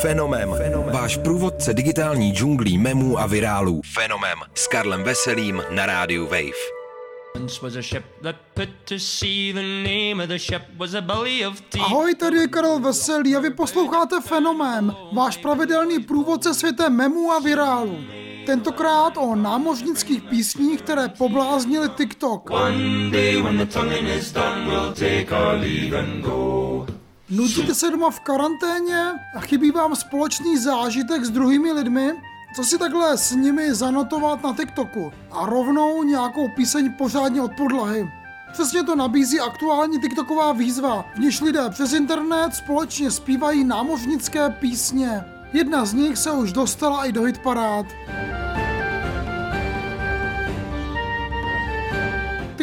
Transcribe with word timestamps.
Fenomem. 0.00 0.54
Fenomem. 0.56 0.94
Váš 0.94 1.16
průvodce 1.16 1.74
digitální 1.74 2.32
džunglí 2.32 2.78
memů 2.78 3.18
a 3.18 3.26
virálů. 3.26 3.80
Fenomem. 3.94 4.38
S 4.54 4.66
Karlem 4.68 5.02
Veselým 5.02 5.62
na 5.70 5.86
rádiu 5.86 6.24
Wave. 6.24 6.82
Ahoj, 11.80 12.14
tady 12.14 12.36
je 12.36 12.48
Karel 12.48 12.78
Veselý 12.78 13.36
a 13.36 13.40
vy 13.40 13.50
posloucháte 13.50 14.20
Fenomén, 14.20 14.96
váš 15.12 15.36
pravidelný 15.36 15.98
průvodce 15.98 16.54
světem 16.54 16.96
memů 16.96 17.32
a 17.32 17.38
virálu. 17.38 17.98
Tentokrát 18.46 19.16
o 19.16 19.34
námořnických 19.34 20.22
písních, 20.22 20.82
které 20.82 21.08
pobláznily 21.08 21.88
TikTok. 21.88 22.50
Nutíte 27.36 27.74
se 27.74 27.90
doma 27.90 28.10
v 28.10 28.20
karanténě 28.20 29.12
a 29.34 29.40
chybí 29.40 29.70
vám 29.70 29.96
společný 29.96 30.58
zážitek 30.58 31.24
s 31.24 31.30
druhými 31.30 31.72
lidmi? 31.72 32.12
Co 32.56 32.64
si 32.64 32.78
takhle 32.78 33.18
s 33.18 33.32
nimi 33.32 33.74
zanotovat 33.74 34.42
na 34.42 34.54
TikToku 34.54 35.12
a 35.30 35.46
rovnou 35.46 36.02
nějakou 36.02 36.48
píseň 36.48 36.92
pořádně 36.98 37.42
od 37.42 37.52
podlahy? 37.52 38.10
Přesně 38.52 38.82
to 38.82 38.96
nabízí 38.96 39.40
aktuální 39.40 40.00
TikToková 40.00 40.52
výzva, 40.52 41.04
v 41.14 41.18
níž 41.18 41.40
lidé 41.40 41.70
přes 41.70 41.92
internet 41.92 42.54
společně 42.54 43.10
zpívají 43.10 43.64
námořnické 43.64 44.50
písně. 44.50 45.24
Jedna 45.52 45.84
z 45.84 45.94
nich 45.94 46.18
se 46.18 46.30
už 46.30 46.52
dostala 46.52 47.04
i 47.04 47.12
do 47.12 47.22
hitparád. 47.22 47.86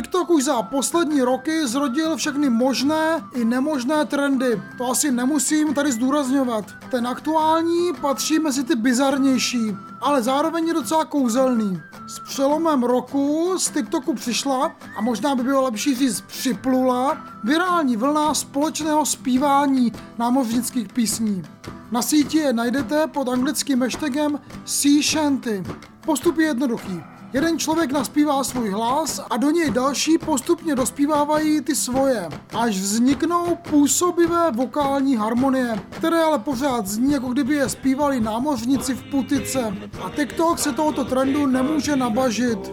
TikTok 0.01 0.29
už 0.29 0.43
za 0.43 0.61
poslední 0.61 1.21
roky 1.21 1.67
zrodil 1.67 2.17
všechny 2.17 2.49
možné 2.49 3.23
i 3.33 3.45
nemožné 3.45 4.05
trendy. 4.05 4.61
To 4.77 4.91
asi 4.91 5.11
nemusím 5.11 5.73
tady 5.73 5.91
zdůrazňovat. 5.91 6.65
Ten 6.91 7.07
aktuální 7.07 7.93
patří 8.01 8.39
mezi 8.39 8.63
ty 8.63 8.75
bizarnější, 8.75 9.77
ale 10.01 10.23
zároveň 10.23 10.67
je 10.67 10.73
docela 10.73 11.05
kouzelný. 11.05 11.81
S 12.07 12.19
přelomem 12.19 12.83
roku 12.83 13.53
z 13.57 13.69
TikToku 13.69 14.13
přišla, 14.13 14.71
a 14.97 15.01
možná 15.01 15.35
by 15.35 15.43
bylo 15.43 15.61
lepší 15.61 15.95
říct 15.95 16.21
připlula, 16.21 17.17
virální 17.43 17.97
vlna 17.97 18.33
společného 18.33 19.05
zpívání 19.05 19.91
námořnických 20.17 20.93
písní. 20.93 21.43
Na 21.91 22.01
síti 22.01 22.37
je 22.37 22.53
najdete 22.53 23.07
pod 23.07 23.29
anglickým 23.29 23.81
hashtagem 23.81 24.39
Sea 24.65 25.01
Shanty. 25.03 25.63
Postup 26.05 26.37
je 26.37 26.45
jednoduchý. 26.45 27.03
Jeden 27.33 27.59
člověk 27.59 27.91
naspívá 27.91 28.43
svůj 28.43 28.69
hlas 28.69 29.21
a 29.29 29.37
do 29.37 29.51
něj 29.51 29.71
další 29.71 30.17
postupně 30.17 30.75
dospívávají 30.75 31.61
ty 31.61 31.75
svoje, 31.75 32.29
až 32.53 32.77
vzniknou 32.77 33.57
působivé 33.69 34.51
vokální 34.51 35.15
harmonie, 35.15 35.79
které 35.89 36.23
ale 36.23 36.39
pořád 36.39 36.87
zní, 36.87 37.13
jako 37.13 37.27
kdyby 37.27 37.55
je 37.55 37.69
zpívali 37.69 38.19
námořníci 38.19 38.95
v 38.95 39.03
putice. 39.03 39.73
A 40.03 40.09
TikTok 40.09 40.59
se 40.59 40.71
tohoto 40.71 41.05
trendu 41.05 41.47
nemůže 41.47 41.95
nabažit. 41.95 42.71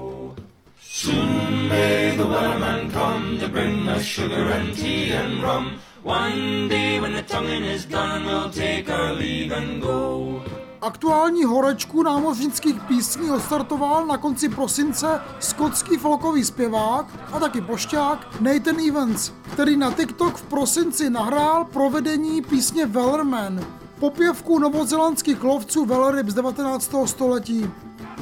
One 6.07 6.69
day 6.69 7.01
when 7.01 7.15
the 7.15 7.23
tonguing 7.23 7.65
is 7.65 7.85
done, 7.85 8.25
we'll 8.25 8.49
take 8.49 8.89
our 8.89 9.13
leave 9.13 9.51
and 9.51 9.81
go. 9.81 10.41
Aktuální 10.87 11.45
horečku 11.45 12.03
námořnických 12.03 12.81
písní 12.81 13.31
odstartoval 13.31 14.07
na 14.07 14.17
konci 14.19 14.49
prosince 14.49 15.21
skotský 15.41 15.97
folkový 15.97 16.45
zpěvák 16.45 17.07
a 17.33 17.41
taky 17.41 17.61
pošťák 17.61 18.41
Nathan 18.41 18.81
Evans, 18.89 19.33
který 19.53 19.77
na 19.77 19.93
TikTok 19.93 20.37
v 20.37 20.43
prosinci 20.43 21.11
nahrál 21.11 21.65
provedení 21.65 22.43
písně 22.43 22.87
Wellerman, 22.87 23.61
popěvku 23.99 24.59
novozelandských 24.59 25.43
lovců 25.43 25.85
velryb 25.85 26.29
z 26.29 26.35
19. 26.35 26.95
století. 27.05 27.71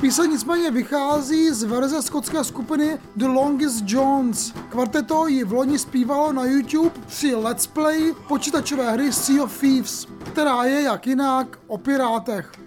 Píseň 0.00 0.30
nicméně 0.30 0.70
vychází 0.70 1.50
z 1.50 1.62
verze 1.62 2.02
skotské 2.02 2.44
skupiny 2.44 2.98
The 3.16 3.26
Longest 3.26 3.84
Jones. 3.86 4.52
Kvarteto 4.68 5.26
ji 5.26 5.44
v 5.44 5.52
loni 5.52 5.78
zpívalo 5.78 6.32
na 6.32 6.44
YouTube 6.44 7.00
při 7.06 7.34
Let's 7.34 7.66
Play 7.66 8.14
počítačové 8.28 8.92
hry 8.92 9.12
Sea 9.12 9.44
of 9.44 9.60
Thieves, 9.60 10.06
která 10.32 10.64
je 10.64 10.82
jak 10.82 11.06
jinak 11.06 11.58
o 11.66 11.78
pirátech. 11.78 12.63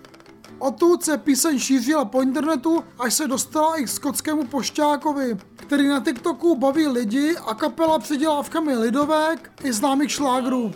Odtud 0.60 1.04
se 1.04 1.18
píseň 1.18 1.60
šířila 1.60 2.06
po 2.06 2.22
internetu, 2.22 2.84
až 3.00 3.14
se 3.14 3.28
dostala 3.28 3.76
i 3.76 3.84
k 3.84 3.90
skotskému 3.90 4.48
pošťákovi, 4.48 5.38
který 5.56 5.88
na 5.88 6.00
TikToku 6.00 6.56
baví 6.56 6.88
lidi 6.88 7.36
a 7.48 7.54
kapela 7.54 8.00
předělávkami 8.00 8.76
lidovek 8.76 9.52
i 9.64 9.74
známých 9.74 10.12
šlágrů. 10.12 10.74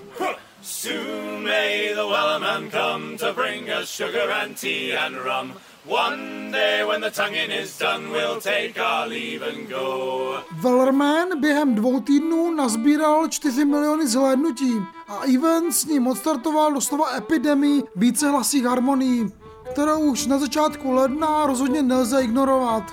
Soon 0.64 1.44
may 1.44 1.94
the 1.96 2.03
wellerman 2.03 2.69
come 2.72 3.18
to 3.18 3.34
bring 3.34 3.69
us 3.81 3.90
sugar 3.90 4.31
and 4.31 4.62
tea 4.62 4.97
and 4.97 5.16
rum. 5.16 5.53
One 5.88 6.52
day 6.52 6.84
when 6.86 7.02
the 7.02 7.09
tonguing 7.09 7.52
is 7.52 7.78
done, 7.80 8.09
we'll 8.12 8.40
take 8.42 8.74
our 8.78 9.08
leave 9.08 9.42
and 9.50 9.69
go. 9.69 10.38
Wellerman 10.62 11.40
během 11.40 11.75
dvou 11.75 12.00
týdnů 12.00 12.53
nazbíral 12.56 13.28
4 13.28 13.66
miliony 13.66 14.08
zhlédnutí 14.08 14.74
a 15.08 15.24
event 15.36 15.75
s 15.75 15.86
ním 15.86 16.08
odstartoval 16.08 16.74
doslova 16.74 17.16
epidemii 17.18 17.84
vícehlasých 17.96 18.66
harmonií, 18.66 19.31
kterou 19.71 19.99
už 19.99 20.27
na 20.27 20.39
začátku 20.39 20.91
ledna 20.91 21.45
rozhodně 21.45 21.83
nelze 21.83 22.23
ignorovat. 22.23 22.83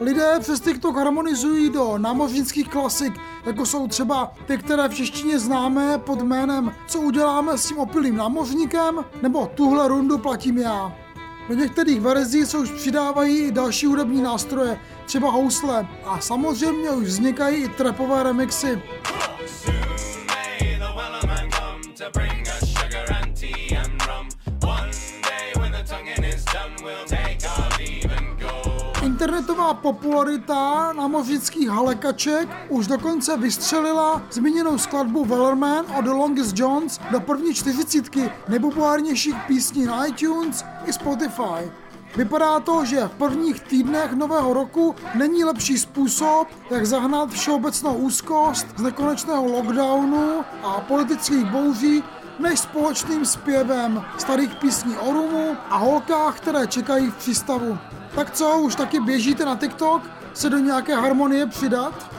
Lidé 0.00 0.36
přes 0.40 0.60
TikTok 0.60 0.96
harmonizují 0.96 1.70
do 1.70 1.98
námořnických 1.98 2.68
klasik, 2.68 3.14
jako 3.46 3.66
jsou 3.66 3.88
třeba 3.88 4.32
ty, 4.46 4.58
které 4.58 4.88
v 4.88 4.94
češtině 4.94 5.38
známe 5.38 5.98
pod 5.98 6.22
jménem 6.22 6.72
Co 6.86 7.00
uděláme 7.00 7.58
s 7.58 7.68
tím 7.68 7.78
opilým 7.78 8.16
námořníkem, 8.16 9.04
nebo 9.22 9.46
tuhle 9.54 9.88
rundu 9.88 10.18
platím 10.18 10.58
já. 10.58 10.92
Do 11.48 11.54
některých 11.54 12.00
verzí 12.00 12.46
se 12.46 12.58
už 12.58 12.70
přidávají 12.70 13.38
i 13.38 13.52
další 13.52 13.86
hudební 13.86 14.22
nástroje, 14.22 14.80
třeba 15.06 15.30
housle. 15.30 15.88
A 16.04 16.20
samozřejmě 16.20 16.90
už 16.90 17.06
vznikají 17.06 17.64
i 17.64 17.68
trapové 17.68 18.22
remixy. 18.22 18.82
Internetová 29.26 29.74
popularita 29.74 30.92
námořnických 30.92 31.68
halekaček 31.68 32.48
už 32.68 32.86
dokonce 32.86 33.36
vystřelila 33.36 34.22
zmíněnou 34.30 34.78
skladbu 34.78 35.24
Wellerman 35.24 35.84
a 35.94 36.00
The 36.00 36.10
Longest 36.10 36.58
Jones 36.58 37.00
do 37.10 37.20
první 37.20 37.54
čtyřicítky 37.54 38.30
nejpopulárnějších 38.48 39.34
písní 39.46 39.86
na 39.86 40.06
iTunes 40.06 40.64
i 40.84 40.92
Spotify. 40.92 41.72
Vypadá 42.16 42.60
to, 42.60 42.84
že 42.84 43.08
v 43.08 43.10
prvních 43.10 43.60
týdnech 43.60 44.12
nového 44.12 44.54
roku 44.54 44.94
není 45.14 45.44
lepší 45.44 45.78
způsob, 45.78 46.48
jak 46.70 46.86
zahnat 46.86 47.30
všeobecnou 47.30 47.94
úzkost 47.94 48.66
z 48.76 48.82
nekonečného 48.82 49.46
lockdownu 49.46 50.44
a 50.62 50.80
politických 50.80 51.44
bouří 51.44 52.02
než 52.38 52.60
společným 52.60 53.26
zpěvem 53.26 54.04
starých 54.18 54.54
písní 54.54 54.96
o 54.96 55.12
rumu 55.12 55.56
a 55.70 55.76
holkách, 55.76 56.36
které 56.36 56.66
čekají 56.66 57.10
v 57.10 57.16
přístavu. 57.16 57.78
Tak 58.14 58.30
co, 58.30 58.58
už 58.58 58.74
taky 58.74 59.00
běžíte 59.00 59.44
na 59.44 59.56
TikTok 59.56 60.02
se 60.34 60.50
do 60.50 60.58
nějaké 60.58 60.94
harmonie 60.94 61.46
přidat? 61.46 62.10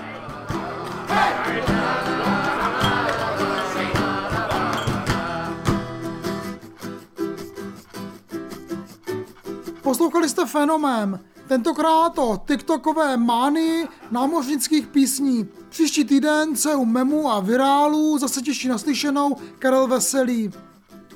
Poslouchali 9.81 10.29
jste 10.29 10.45
fenomén, 10.45 11.19
tentokrát 11.47 12.17
o 12.17 12.41
TikTokové 12.47 13.17
mány 13.17 13.87
námořnických 14.11 14.87
písní. 14.87 15.47
Příští 15.69 16.05
týden 16.05 16.55
se 16.55 16.75
u 16.75 16.85
memu 16.85 17.31
a 17.31 17.39
virálů 17.39 18.17
zase 18.17 18.41
těší 18.41 18.67
naslyšenou 18.67 19.35
Karel 19.59 19.87
Veselý. 19.87 20.51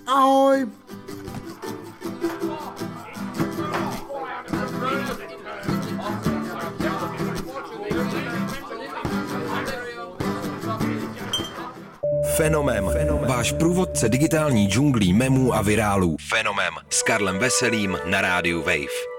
Ahoj! 0.07 0.67
Fenomem. 12.37 12.89
Fenomem. 12.93 13.29
Váš 13.29 13.51
průvodce 13.51 14.09
digitální 14.09 14.67
džunglí 14.67 15.13
memů 15.13 15.53
a 15.53 15.61
virálů. 15.61 16.17
Fenomem. 16.29 16.73
S 16.89 17.03
Karlem 17.03 17.39
Veselým 17.39 17.97
na 18.05 18.21
rádiu 18.21 18.59
Wave. 18.59 19.10